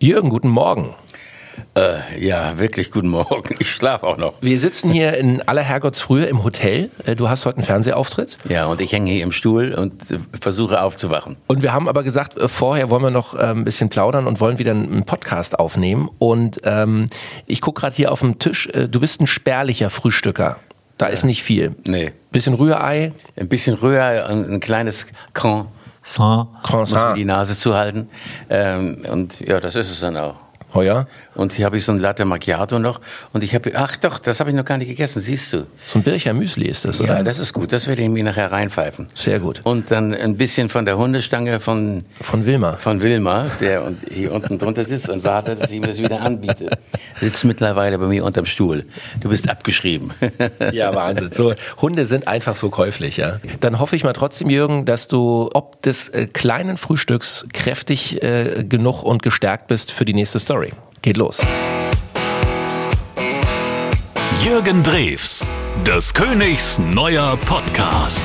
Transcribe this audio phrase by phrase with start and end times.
[0.00, 0.94] Jürgen, guten Morgen.
[1.74, 3.56] Äh, ja, wirklich guten Morgen.
[3.58, 4.40] Ich schlafe auch noch.
[4.40, 6.90] Wir sitzen hier in aller Herrgottsfrühe im Hotel.
[7.04, 8.38] Äh, du hast heute einen Fernsehauftritt.
[8.48, 11.36] Ja, und ich hänge hier im Stuhl und äh, versuche aufzuwachen.
[11.48, 14.60] Und wir haben aber gesagt, äh, vorher wollen wir noch ein bisschen plaudern und wollen
[14.60, 16.08] wieder einen Podcast aufnehmen.
[16.20, 17.08] Und ähm,
[17.46, 18.68] ich gucke gerade hier auf dem Tisch.
[18.68, 20.60] Du bist ein spärlicher Frühstücker.
[20.96, 21.74] Da ist nicht viel.
[21.84, 22.12] Nee.
[22.30, 23.12] Bisschen Rührei.
[23.36, 25.06] Ein bisschen Rührei und ein kleines
[26.02, 26.48] Croissant.
[26.62, 27.00] Croissant.
[27.00, 28.08] Muss mir die Nase zuhalten.
[28.48, 30.36] Ähm, und ja, das ist es dann auch.
[30.82, 31.06] Ja?
[31.34, 33.00] Und hier habe ich so ein Latte Macchiato noch.
[33.32, 35.66] Und ich habe, ach doch, das habe ich noch gar nicht gegessen, siehst du.
[35.88, 37.18] So ein Bircher Müsli ist das, oder?
[37.18, 37.72] Ja, das ist gut.
[37.72, 39.08] Das werde ich mir nachher reinpfeifen.
[39.14, 39.60] Sehr gut.
[39.64, 42.76] Und dann ein bisschen von der Hundestange von, Von Wilma.
[42.76, 46.20] von Wilma, der und hier unten drunter sitzt und wartet, dass ich ihm das wieder
[46.20, 46.70] anbiete.
[47.20, 48.84] Sitzt mittlerweile bei mir unterm Stuhl.
[49.20, 50.12] Du bist abgeschrieben.
[50.72, 51.30] Ja, Wahnsinn.
[51.32, 53.40] So, Hunde sind einfach so käuflich, ja.
[53.60, 58.64] Dann hoffe ich mal trotzdem, Jürgen, dass du ob des äh, kleinen Frühstücks kräftig äh,
[58.68, 60.67] genug und gestärkt bist für die nächste Story.
[61.02, 61.38] Geht los.
[64.44, 65.46] Jürgen Drews,
[65.86, 68.24] des Königs neuer Podcast.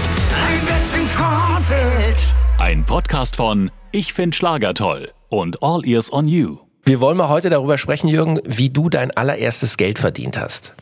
[2.58, 6.58] Ein Podcast von Ich find Schlager toll und All Ears on You.
[6.86, 10.74] Wir wollen mal heute darüber sprechen, Jürgen, wie du dein allererstes Geld verdient hast.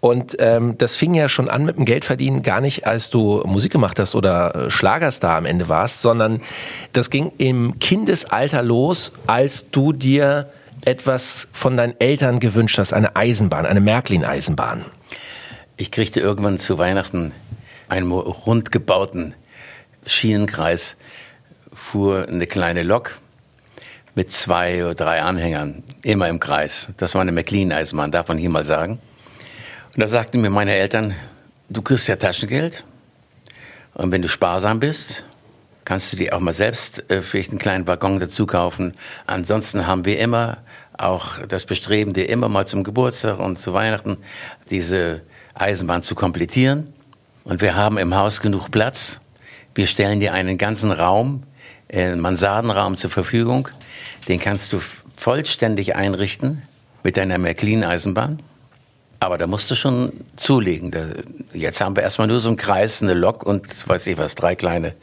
[0.00, 3.72] Und ähm, das fing ja schon an mit dem Geldverdienen gar nicht, als du Musik
[3.72, 6.42] gemacht hast oder äh, Schlagerstar am Ende warst, sondern
[6.92, 10.50] das ging im Kindesalter los, als du dir
[10.86, 14.84] etwas von deinen Eltern gewünscht hast, eine Eisenbahn, eine Märklin-Eisenbahn.
[15.76, 17.32] Ich kriegte irgendwann zu Weihnachten
[17.88, 19.34] einen mo- rund gebauten
[20.06, 20.96] Schienenkreis,
[21.72, 23.12] fuhr eine kleine Lok
[24.14, 26.88] mit zwei oder drei Anhängern, immer im Kreis.
[26.98, 29.00] Das war eine McLean-Eisenbahn, darf man hier mal sagen.
[29.94, 31.14] Und da sagten mir meine Eltern,
[31.68, 32.84] du kriegst ja Taschengeld
[33.94, 35.24] und wenn du sparsam bist,
[35.84, 38.94] kannst du dir auch mal selbst äh, vielleicht einen kleinen Waggon dazu kaufen.
[39.26, 40.58] Ansonsten haben wir immer
[40.96, 44.18] auch das Bestreben, dir immer mal zum Geburtstag und zu Weihnachten
[44.70, 45.22] diese
[45.54, 46.92] Eisenbahn zu komplettieren.
[47.44, 49.20] Und wir haben im Haus genug Platz.
[49.74, 51.42] Wir stellen dir einen ganzen Raum,
[51.88, 53.68] äh, einen Mansardenraum zur Verfügung.
[54.28, 54.80] Den kannst du
[55.16, 56.62] vollständig einrichten
[57.02, 58.38] mit deiner McLean-Eisenbahn.
[59.20, 60.92] Aber da musst du schon zulegen.
[61.52, 64.54] Jetzt haben wir erstmal nur so einen Kreis, eine Lok und weiß ich was, drei
[64.54, 64.94] kleine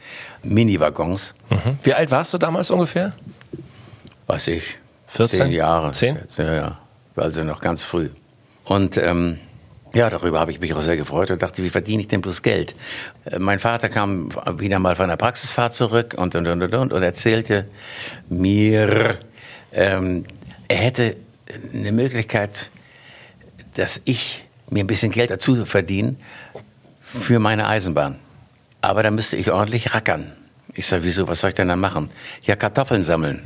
[0.42, 1.34] Mini-Waggons.
[1.50, 1.78] Mhm.
[1.82, 3.12] Wie alt warst du damals ungefähr?
[4.26, 4.78] Weiß ich.
[5.08, 5.38] 14?
[5.40, 5.92] Zehn Jahre.
[5.92, 6.18] Zehn?
[6.36, 6.78] Ja, ja.
[7.16, 8.10] Also noch ganz früh.
[8.64, 9.38] Und ähm,
[9.94, 12.42] ja, darüber habe ich mich auch sehr gefreut und dachte, wie verdiene ich denn bloß
[12.42, 12.74] Geld?
[13.26, 16.92] Äh, Mein Vater kam wieder mal von der Praxisfahrt zurück und und und und, und,
[16.92, 17.66] und erzählte
[18.30, 19.16] mir,
[19.72, 20.24] ähm,
[20.68, 21.16] er hätte
[21.74, 22.70] eine Möglichkeit,
[23.74, 26.16] dass ich mir ein bisschen Geld dazu verdiene
[27.02, 28.18] für meine Eisenbahn.
[28.80, 30.32] Aber da müsste ich ordentlich rackern.
[30.74, 32.10] Ich sage, wieso, was soll ich denn da machen?
[32.42, 33.42] Ja, Kartoffeln sammeln.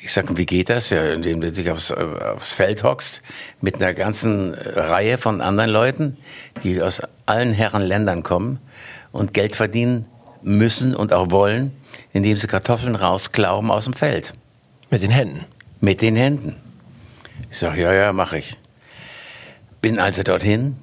[0.00, 0.90] Ich sage, wie geht das?
[0.90, 3.20] Ja, indem du dich aufs, aufs Feld hockst
[3.60, 6.16] mit einer ganzen Reihe von anderen Leuten,
[6.62, 8.60] die aus allen Herren Ländern kommen
[9.10, 10.06] und Geld verdienen
[10.42, 11.72] müssen und auch wollen,
[12.12, 14.32] indem sie Kartoffeln rausklauben aus dem Feld.
[14.90, 15.44] Mit den Händen.
[15.80, 16.56] Mit den Händen.
[17.50, 18.56] Ich sage, ja, ja, mache ich.
[19.80, 20.76] Bin also dorthin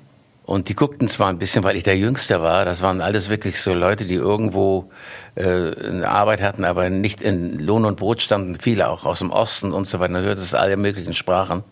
[0.45, 3.59] und die guckten zwar ein bisschen, weil ich der Jüngste war, das waren alles wirklich
[3.59, 4.89] so Leute, die irgendwo
[5.35, 9.31] äh, eine Arbeit hatten, aber nicht in Lohn und Brot standen, viele auch aus dem
[9.31, 11.63] Osten und so weiter, da hörte es alle möglichen Sprachen.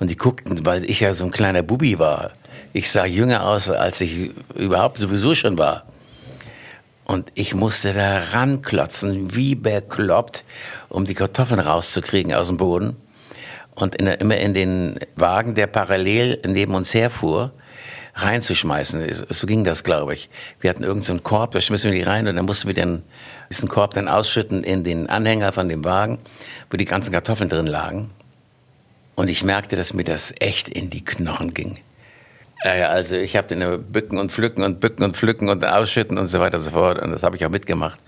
[0.00, 2.32] Und die guckten, weil ich ja so ein kleiner Bubi war.
[2.72, 5.84] Ich sah jünger aus, als ich überhaupt sowieso schon war.
[7.04, 10.44] Und ich musste da ranklotzen, wie bekloppt,
[10.88, 12.96] um die Kartoffeln rauszukriegen aus dem Boden.
[13.74, 17.52] Und in, immer in den Wagen, der parallel neben uns herfuhr,
[18.14, 19.26] reinzuschmeißen.
[19.30, 20.28] So ging das, glaube ich.
[20.60, 23.02] Wir hatten irgendeinen so Korb, da schmissen wir die rein und dann mussten wir den,
[23.50, 26.18] diesen Korb dann ausschütten in den Anhänger von dem Wagen,
[26.70, 28.10] wo die ganzen Kartoffeln drin lagen.
[29.14, 31.78] Und ich merkte, dass mir das echt in die Knochen ging.
[32.64, 36.28] Naja, also ich habe den bücken und pflücken und bücken und pflücken und ausschütten und
[36.28, 37.00] so weiter und so fort.
[37.02, 37.98] Und das habe ich auch mitgemacht.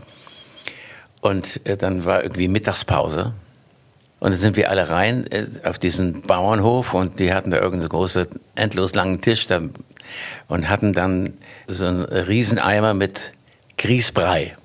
[1.20, 3.32] Und äh, dann war irgendwie Mittagspause.
[4.24, 7.82] Und dann sind wir alle rein äh, auf diesen Bauernhof und die hatten da irgendeinen
[7.82, 9.60] so großen, endlos langen Tisch da,
[10.48, 11.34] und hatten dann
[11.68, 13.34] so einen Rieseneimer mit
[13.76, 14.56] Grießbrei.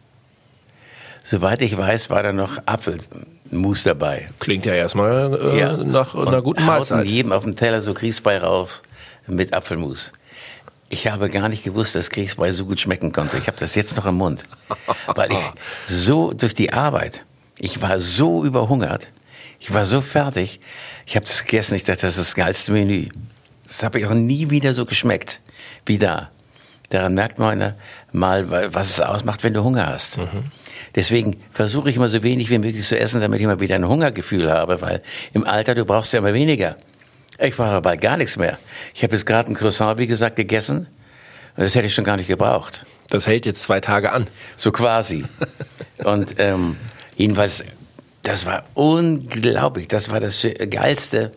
[1.25, 4.29] Soweit ich weiß, war da noch Apfelmus dabei.
[4.39, 5.75] Klingt ja erstmal äh, Ja.
[5.75, 7.05] nach Und einer guten Mahlzeit.
[7.05, 8.81] jedem auf dem Teller so Grießbrei rauf
[9.27, 10.13] mit Apfelmus.
[10.87, 13.35] Ich habe gar nicht gewusst, dass Grießbrei so gut schmecken konnte.
[13.37, 14.43] Ich habe das jetzt noch im Mund.
[15.15, 15.51] Weil ich
[15.85, 17.25] so durch die Arbeit,
[17.57, 19.09] ich war so überhungert,
[19.59, 20.59] ich war so fertig,
[21.05, 23.09] ich habe das gegessen, ich dachte, das ist das geilste Menü.
[23.67, 25.41] Das habe ich auch nie wieder so geschmeckt
[25.85, 26.29] wie da.
[26.89, 27.75] Daran merkt man
[28.11, 30.17] mal, was es ausmacht, wenn du Hunger hast.
[30.95, 33.87] Deswegen versuche ich immer so wenig wie möglich zu essen, damit ich immer wieder ein
[33.87, 35.03] Hungergefühl habe, weil
[35.33, 36.77] im Alter, du brauchst ja immer weniger.
[37.37, 38.57] Ich brauche bald gar nichts mehr.
[38.93, 40.87] Ich habe jetzt gerade ein Croissant, wie gesagt, gegessen.
[41.55, 42.85] Das hätte ich schon gar nicht gebraucht.
[43.09, 44.27] Das hält jetzt zwei Tage an.
[44.57, 45.25] So quasi.
[46.03, 46.77] Und ähm,
[47.15, 47.63] jedenfalls,
[48.29, 49.87] das war unglaublich.
[49.87, 51.31] Das war das geilste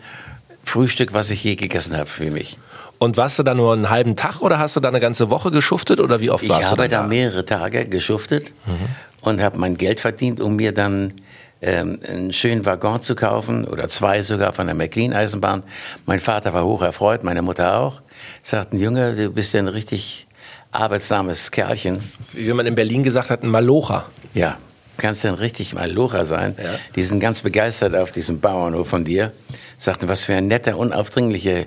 [0.64, 2.58] Frühstück, was ich je gegessen habe für mich.
[2.98, 5.50] Und warst du da nur einen halben Tag oder hast du da eine ganze Woche
[5.50, 7.02] geschuftet oder wie oft ich warst du habe da?
[7.02, 8.88] da mehrere Tage geschuftet Mhm.
[9.22, 11.14] und habe mein Geld verdient, um mir dann
[11.62, 15.62] ähm, einen schönen Waggon zu kaufen oder zwei sogar von der McLean-Eisenbahn.
[16.06, 18.02] Mein Vater war hoch erfreut, meine Mutter auch.
[18.42, 20.26] Sagten, Junge, du bist ja ein richtig
[20.70, 22.00] arbeitsames Kerlchen.
[22.32, 24.06] Wie man in Berlin gesagt hat, ein Malocher.
[24.34, 24.58] Ja,
[25.02, 26.56] kannst dann richtig mal Locher sein.
[26.62, 26.78] Ja.
[26.96, 29.32] Die sind ganz begeistert auf diesem Bauernhof von dir.
[29.76, 31.64] Sagten, was für ein netter, unaufdringlicher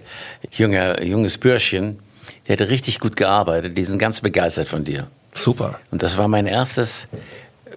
[0.51, 1.99] junger, junges Bürschchen.
[2.47, 3.77] Der hätte richtig gut gearbeitet.
[3.77, 5.07] Die sind ganz begeistert von dir.
[5.35, 5.79] Super.
[5.91, 7.07] Und das war mein erstes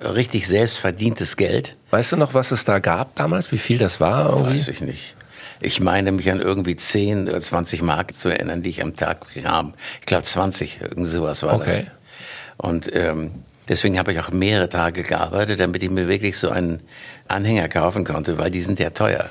[0.00, 1.76] richtig selbstverdientes Geld.
[1.90, 3.50] Weißt du noch, was es da gab damals?
[3.52, 4.30] Wie viel das war?
[4.30, 4.54] Irgendwie?
[4.54, 5.16] Weiß ich nicht.
[5.60, 9.32] Ich meine mich an irgendwie 10 oder 20 Mark zu erinnern, die ich am Tag
[9.34, 9.74] bekam.
[10.00, 11.66] Ich glaube 20, irgend sowas war das.
[11.66, 11.86] Okay.
[12.58, 16.80] Und ähm, deswegen habe ich auch mehrere Tage gearbeitet, damit ich mir wirklich so einen
[17.26, 19.30] Anhänger kaufen konnte, weil die sind ja teuer,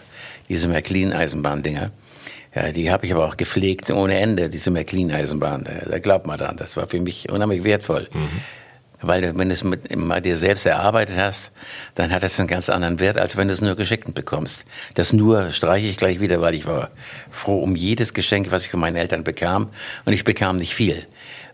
[0.49, 1.91] diese McLean-Eisenbahndinger.
[2.55, 5.67] Ja, die habe ich aber auch gepflegt ohne Ende, diese McLean-Eisenbahn.
[5.89, 8.07] Da, glaubt man dran, das war für mich unheimlich wertvoll.
[8.99, 11.51] Weil du, wenn du es mit mal dir selbst erarbeitet hast,
[11.93, 14.65] dann hat es einen ganz anderen Wert, als wenn du es nur geschenkt bekommst.
[14.95, 16.89] Das nur streiche ich gleich wieder, weil ich war
[17.29, 19.69] froh um jedes Geschenk, was ich von meinen Eltern bekam.
[20.05, 21.05] Und ich bekam nicht viel.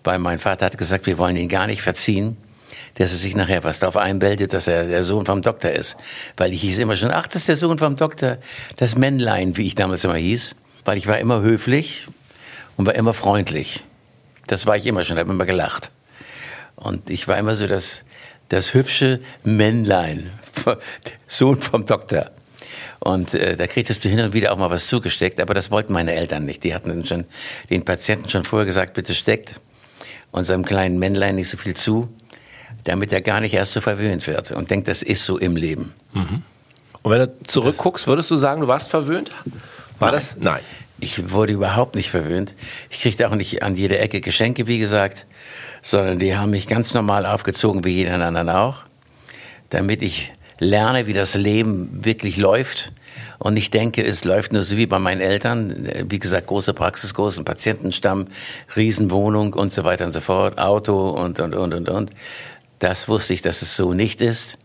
[0.05, 2.37] Weil mein Vater hat gesagt, wir wollen ihn gar nicht verziehen,
[2.95, 5.95] dass er sich nachher was darauf einbildet, dass er der Sohn vom Doktor ist.
[6.37, 8.37] Weil ich hieß immer schon, ach, das ist der Sohn vom Doktor,
[8.77, 10.55] das Männlein, wie ich damals immer hieß.
[10.85, 12.07] Weil ich war immer höflich
[12.77, 13.83] und war immer freundlich.
[14.47, 15.91] Das war ich immer schon, habe immer gelacht.
[16.75, 18.03] Und ich war immer so das,
[18.49, 20.31] das hübsche Männlein,
[21.27, 22.31] Sohn vom Doktor.
[22.99, 25.93] Und äh, da kriegtest du hin und wieder auch mal was zugesteckt, aber das wollten
[25.93, 26.63] meine Eltern nicht.
[26.63, 27.25] Die hatten schon
[27.69, 29.59] den Patienten schon vorher gesagt, bitte steckt
[30.31, 32.09] unserem kleinen Männlein nicht so viel zu,
[32.83, 35.93] damit er gar nicht erst so verwöhnt wird und denkt, das ist so im Leben.
[37.01, 39.31] Und wenn du zurückguckst, würdest du sagen, du warst verwöhnt?
[39.99, 40.13] War Nein.
[40.13, 40.35] das?
[40.39, 40.61] Nein.
[40.99, 42.55] Ich wurde überhaupt nicht verwöhnt.
[42.89, 45.25] Ich kriegte auch nicht an jeder Ecke Geschenke, wie gesagt,
[45.81, 48.83] sondern die haben mich ganz normal aufgezogen, wie jeden anderen auch,
[49.69, 52.93] damit ich lerne, wie das Leben wirklich läuft
[53.39, 55.89] und nicht denke, es läuft nur so wie bei meinen Eltern.
[56.07, 58.27] Wie gesagt, große Praxis, großen Patientenstamm,
[58.75, 62.11] Riesenwohnung und so weiter und so fort, Auto und, und, und, und, und.
[62.83, 64.57] Das wusste ich, dass es so nicht ist.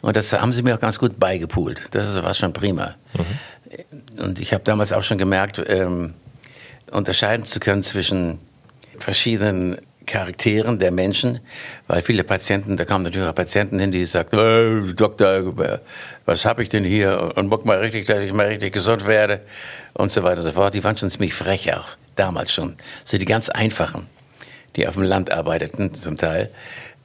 [0.00, 1.88] Und das haben sie mir auch ganz gut beigepult.
[1.90, 2.94] Das war schon prima.
[4.16, 6.14] Und ich habe damals auch schon gemerkt, ähm,
[6.92, 8.38] unterscheiden zu können zwischen
[9.00, 11.40] verschiedenen Charakteren der Menschen,
[11.88, 15.52] weil viele Patienten, da kamen natürlich auch Patienten hin, die sagten, äh, Doktor,
[16.26, 19.40] was habe ich denn hier und guck mal richtig, dass ich mal richtig gesund werde
[19.94, 20.74] und so weiter und so fort.
[20.74, 22.76] Die waren schon ziemlich frech auch, damals schon.
[23.02, 24.08] So die ganz einfachen,
[24.76, 26.50] die auf dem Land arbeiteten zum Teil.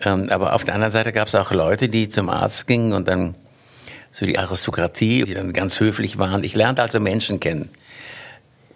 [0.01, 3.07] Ähm, aber auf der anderen Seite gab es auch Leute, die zum Arzt gingen und
[3.07, 3.36] dann
[4.12, 6.44] so die Aristokratie, die dann ganz höflich waren.
[6.44, 7.69] Ich lernte also Menschen kennen.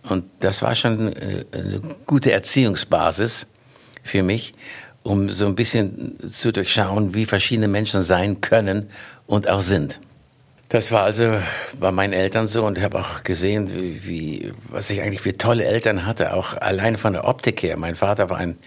[0.08, 3.48] Und das war schon äh, eine gute Erziehungsbasis
[4.04, 4.54] für mich,
[5.02, 8.90] um so ein bisschen zu durchschauen, wie verschiedene Menschen sein können
[9.28, 10.00] und auch sind.
[10.74, 11.38] Das war also
[11.80, 15.66] bei meinen Eltern so und ich habe auch gesehen, wie, was ich eigentlich für tolle
[15.66, 17.78] Eltern hatte, auch allein von der Optik her.
[17.78, 18.58] Mein Vater war ein,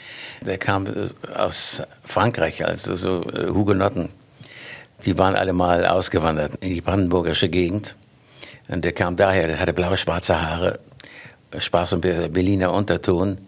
[0.41, 0.87] der kam
[1.35, 4.11] aus Frankreich, also so äh, Hugenotten.
[5.05, 7.97] Die waren alle mal ausgewandert in die brandenburgische Gegend.
[8.69, 10.79] Und der kam daher, der hatte blaue, schwarze Haare,
[11.59, 13.39] sprach so ein Berliner Unterton,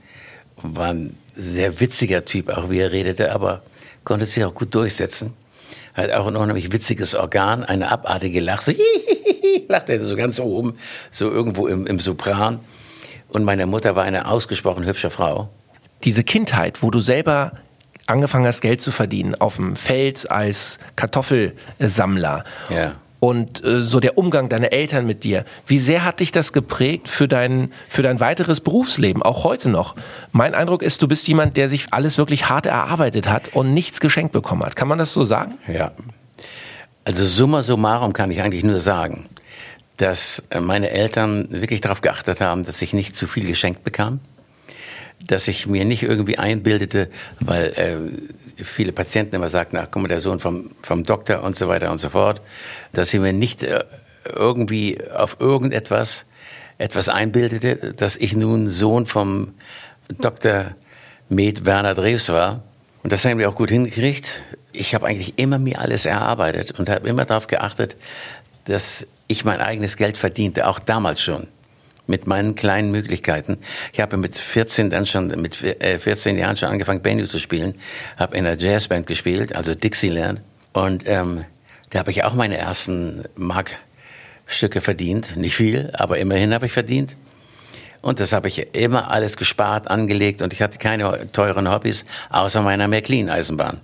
[0.56, 3.62] war ein sehr witziger Typ, auch wie er redete, aber
[4.02, 5.34] konnte sich auch gut durchsetzen.
[5.98, 8.76] Hat auch ein unheimlich witziges Organ, eine abartige Lache.
[9.68, 10.76] Lachte er so ganz oben,
[11.10, 12.60] so irgendwo im, im Sopran.
[13.28, 15.48] Und meine Mutter war eine ausgesprochen hübsche Frau.
[16.04, 17.52] Diese Kindheit, wo du selber
[18.06, 22.44] angefangen hast, Geld zu verdienen, auf dem Feld als Kartoffelsammler.
[22.70, 22.94] Ja.
[23.20, 25.44] Und äh, so der Umgang deiner Eltern mit dir.
[25.66, 29.96] Wie sehr hat dich das geprägt für dein, für dein weiteres Berufsleben, auch heute noch?
[30.30, 33.98] Mein Eindruck ist, du bist jemand, der sich alles wirklich hart erarbeitet hat und nichts
[34.00, 34.76] geschenkt bekommen hat.
[34.76, 35.58] Kann man das so sagen?
[35.66, 35.92] Ja.
[37.04, 39.28] Also summa summarum kann ich eigentlich nur sagen,
[39.96, 44.20] dass äh, meine Eltern wirklich darauf geachtet haben, dass ich nicht zu viel geschenkt bekam,
[45.26, 47.10] dass ich mir nicht irgendwie einbildete,
[47.40, 51.56] weil äh, viele Patienten immer sagten, ach guck mal, der Sohn vom, vom Doktor und
[51.56, 52.40] so weiter und so fort,
[52.92, 53.84] dass ich mir nicht äh,
[54.24, 56.24] irgendwie auf irgendetwas
[56.78, 59.54] etwas einbildete, dass ich nun Sohn vom
[60.20, 60.76] Dr.
[61.28, 62.62] Med Werner Drews war.
[63.02, 64.42] Und das haben wir auch gut hingekriegt.
[64.72, 67.96] ich habe eigentlich immer mir alles erarbeitet und habe immer darauf geachtet,
[68.66, 71.48] dass ich mein eigenes Geld verdiente, auch damals schon
[72.08, 73.58] mit meinen kleinen Möglichkeiten.
[73.92, 77.76] Ich habe mit 14 dann schon, mit 14 äh, Jahren schon angefangen, Banjo zu spielen,
[78.16, 80.40] habe in einer Jazzband gespielt, also Dixieland.
[80.72, 81.44] Und ähm,
[81.90, 85.36] da habe ich auch meine ersten Markstücke verdient.
[85.36, 87.16] Nicht viel, aber immerhin habe ich verdient.
[88.00, 92.62] Und das habe ich immer alles gespart, angelegt und ich hatte keine teuren Hobbys, außer
[92.62, 93.80] meiner McLean-Eisenbahn.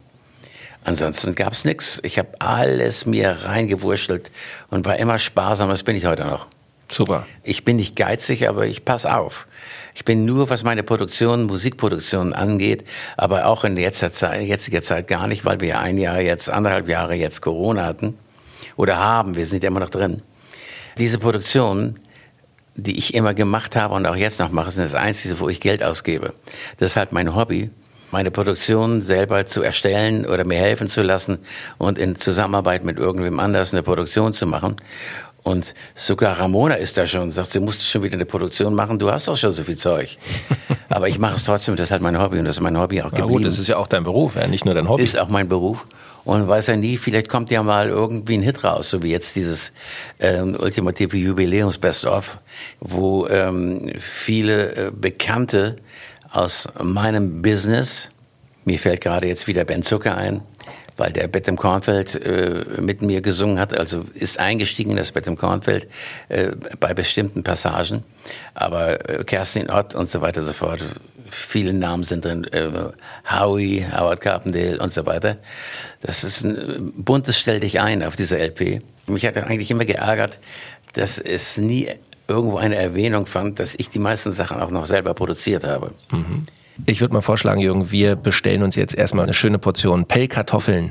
[0.84, 1.98] Ansonsten gab's nichts.
[2.02, 4.30] Ich habe alles mir reingewurschtelt
[4.70, 5.68] und war immer sparsam.
[5.68, 6.46] Das bin ich heute noch.
[6.90, 7.26] Super.
[7.42, 9.46] Ich bin nicht geizig, aber ich pass auf.
[9.94, 12.84] Ich bin nur, was meine Produktion, Musikproduktion angeht,
[13.16, 16.88] aber auch in jetziger Zeit, jetziger Zeit gar nicht, weil wir ein Jahr jetzt, anderthalb
[16.88, 18.18] Jahre jetzt Corona hatten
[18.76, 19.36] oder haben.
[19.36, 20.22] Wir sind immer noch drin.
[20.98, 22.00] Diese Produktion,
[22.74, 25.60] die ich immer gemacht habe und auch jetzt noch mache, sind das Einzige, wo ich
[25.60, 26.34] Geld ausgebe.
[26.78, 27.70] Das ist halt mein Hobby
[28.14, 31.40] meine Produktion selber zu erstellen oder mir helfen zu lassen
[31.78, 34.76] und in Zusammenarbeit mit irgendwem anders eine Produktion zu machen.
[35.44, 38.98] Und sogar Ramona ist da schon und sagt, sie musste schon wieder eine Produktion machen,
[38.98, 40.16] du hast doch schon so viel Zeug.
[40.88, 43.02] Aber ich mache es trotzdem, das ist halt mein Hobby und das ist mein Hobby
[43.02, 43.28] auch geblieben.
[43.28, 45.02] Ja gut, das ist ja auch dein Beruf, ja, nicht nur dein Hobby.
[45.02, 45.84] Ist auch mein Beruf.
[46.24, 49.36] Und weiß ja nie, vielleicht kommt ja mal irgendwie ein Hit raus, so wie jetzt
[49.36, 49.72] dieses
[50.18, 52.38] ähm, ultimative Jubiläums-Best-of,
[52.80, 55.76] wo ähm, viele äh, Bekannte
[56.32, 58.08] aus meinem Business,
[58.64, 60.40] mir fällt gerade jetzt wieder Ben Zucker ein,
[60.96, 65.12] weil der Bett im Kornfeld äh, mit mir gesungen hat, also ist eingestiegen in das
[65.12, 65.88] Bett im Kornfeld
[66.28, 68.04] äh, bei bestimmten Passagen.
[68.54, 70.84] Aber äh, Kerstin Ott und so weiter und so fort,
[71.30, 72.68] viele Namen sind drin, äh,
[73.28, 75.36] Howie, Howard Carpendale und so weiter.
[76.00, 78.82] Das ist ein äh, buntes Stell dich ein auf dieser LP.
[79.06, 80.38] Mich hat eigentlich immer geärgert,
[80.92, 81.88] dass es nie
[82.28, 85.92] irgendwo eine Erwähnung fand, dass ich die meisten Sachen auch noch selber produziert habe.
[86.10, 86.46] Mhm.
[86.86, 90.90] Ich würde mal vorschlagen, Jürgen, wir bestellen uns jetzt erstmal eine schöne Portion Pellkartoffeln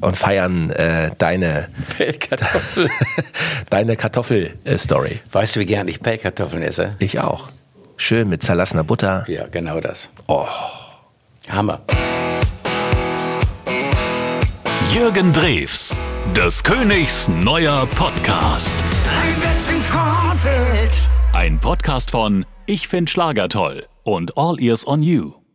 [0.00, 2.90] und feiern äh, deine Pellkartoffel.
[3.70, 5.20] deine Kartoffel-Story.
[5.32, 6.94] Weißt du, wie gern ich Pellkartoffeln esse?
[7.00, 7.48] Ich auch.
[7.96, 9.24] Schön mit zerlassener Butter.
[9.26, 10.10] Ja, genau das.
[10.28, 10.46] Oh.
[11.48, 11.80] Hammer.
[14.94, 15.96] Jürgen Drews,
[16.36, 18.72] des Königs neuer Podcast.
[21.32, 25.45] Ein Podcast von Ich find Schlager toll und All Ears on You.